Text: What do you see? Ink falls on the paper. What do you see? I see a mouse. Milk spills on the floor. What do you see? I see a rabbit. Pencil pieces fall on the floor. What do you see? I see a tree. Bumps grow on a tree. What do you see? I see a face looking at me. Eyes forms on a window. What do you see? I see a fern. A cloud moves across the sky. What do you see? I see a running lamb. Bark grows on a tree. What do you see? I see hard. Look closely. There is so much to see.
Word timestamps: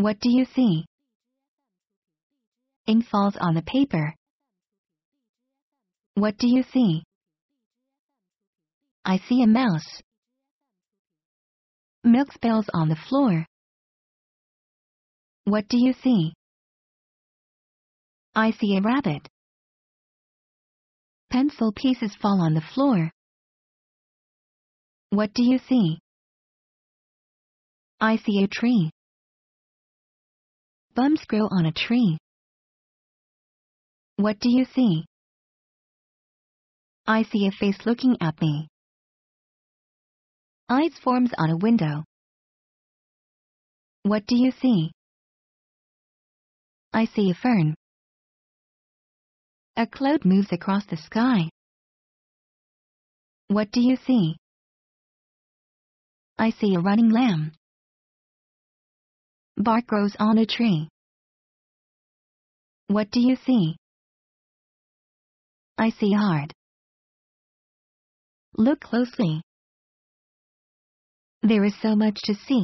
What 0.00 0.18
do 0.18 0.30
you 0.30 0.46
see? 0.46 0.86
Ink 2.86 3.04
falls 3.04 3.36
on 3.38 3.54
the 3.54 3.60
paper. 3.60 4.14
What 6.14 6.38
do 6.38 6.48
you 6.48 6.62
see? 6.72 7.02
I 9.04 9.18
see 9.18 9.42
a 9.42 9.46
mouse. 9.46 10.00
Milk 12.02 12.32
spills 12.32 12.64
on 12.72 12.88
the 12.88 12.96
floor. 12.96 13.44
What 15.44 15.68
do 15.68 15.76
you 15.76 15.92
see? 16.02 16.32
I 18.34 18.52
see 18.52 18.78
a 18.78 18.80
rabbit. 18.80 19.28
Pencil 21.28 21.72
pieces 21.76 22.16
fall 22.22 22.40
on 22.40 22.54
the 22.54 22.64
floor. 22.74 23.10
What 25.10 25.34
do 25.34 25.42
you 25.42 25.58
see? 25.68 25.98
I 28.00 28.16
see 28.16 28.42
a 28.42 28.48
tree. 28.48 28.90
Bumps 30.94 31.24
grow 31.26 31.46
on 31.50 31.66
a 31.66 31.72
tree. 31.72 32.18
What 34.16 34.38
do 34.40 34.50
you 34.50 34.64
see? 34.74 35.04
I 37.06 37.22
see 37.22 37.46
a 37.46 37.52
face 37.52 37.78
looking 37.86 38.16
at 38.20 38.40
me. 38.40 38.68
Eyes 40.68 40.92
forms 41.02 41.30
on 41.38 41.50
a 41.50 41.56
window. 41.56 42.04
What 44.02 44.26
do 44.26 44.36
you 44.36 44.52
see? 44.60 44.90
I 46.92 47.06
see 47.06 47.30
a 47.30 47.34
fern. 47.34 47.74
A 49.76 49.86
cloud 49.86 50.24
moves 50.24 50.52
across 50.52 50.84
the 50.86 50.96
sky. 50.96 51.48
What 53.48 53.70
do 53.70 53.80
you 53.80 53.96
see? 54.06 54.36
I 56.38 56.50
see 56.50 56.74
a 56.74 56.80
running 56.80 57.10
lamb. 57.10 57.52
Bark 59.56 59.86
grows 59.86 60.16
on 60.18 60.38
a 60.38 60.46
tree. 60.46 60.88
What 62.88 63.10
do 63.10 63.20
you 63.20 63.36
see? 63.46 63.76
I 65.78 65.90
see 65.90 66.12
hard. 66.12 66.52
Look 68.56 68.80
closely. 68.80 69.42
There 71.42 71.64
is 71.64 71.74
so 71.80 71.96
much 71.96 72.16
to 72.24 72.34
see. 72.34 72.58